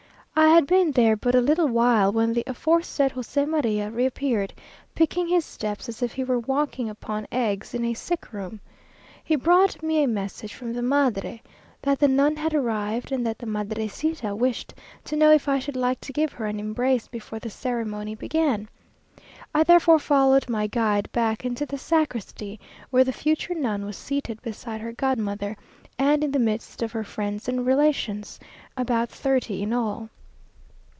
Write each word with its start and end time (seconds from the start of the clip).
I 0.33 0.55
had 0.55 0.65
been 0.65 0.91
there 0.93 1.15
but 1.15 1.35
a 1.35 1.41
little 1.41 1.67
while 1.67 2.11
when 2.11 2.33
the 2.33 2.43
aforesaid 2.47 3.11
José 3.11 3.45
María 3.47 3.93
reappeared, 3.93 4.53
picking 4.95 5.27
his 5.27 5.45
steps 5.45 5.87
as 5.87 6.01
if 6.01 6.13
he 6.13 6.23
were 6.23 6.39
walking 6.39 6.89
upon 6.89 7.27
eggs 7.31 7.75
in 7.75 7.85
a 7.85 7.93
sick 7.93 8.33
room. 8.33 8.59
He 9.23 9.35
brought 9.35 9.83
me 9.83 10.01
a 10.01 10.07
message 10.07 10.53
from 10.55 10.73
the 10.73 10.81
Madre 10.81 11.43
that 11.83 11.99
the 11.99 12.07
nun 12.07 12.35
had 12.37 12.55
arrived, 12.55 13.11
and 13.11 13.25
that 13.25 13.37
the 13.37 13.45
madrecita 13.45 14.35
wished 14.35 14.73
to 15.03 15.15
know 15.15 15.29
if 15.31 15.47
I 15.47 15.59
should 15.59 15.75
like 15.75 16.01
to 16.01 16.13
give 16.13 16.33
her 16.33 16.47
an 16.47 16.59
embrace 16.59 17.07
before 17.07 17.37
the 17.39 17.49
ceremony 17.49 18.15
began. 18.15 18.67
I 19.53 19.61
therefore 19.63 19.99
followed 19.99 20.49
my 20.49 20.65
guide 20.65 21.11
back 21.11 21.45
into 21.45 21.67
the 21.67 21.77
sacristy, 21.77 22.59
where 22.89 23.03
the 23.03 23.13
future 23.13 23.53
nun 23.53 23.85
was 23.85 23.97
seated 23.97 24.41
beside 24.41 24.81
her 24.81 24.93
god 24.93 25.19
mother, 25.19 25.55
and 25.99 26.23
in 26.23 26.31
the 26.31 26.39
midst 26.39 26.81
of 26.81 26.91
her 26.93 27.03
friends 27.03 27.47
and 27.47 27.63
relations, 27.65 28.39
about 28.75 29.09
thirty 29.11 29.61
in 29.61 29.71
all. 29.71 30.09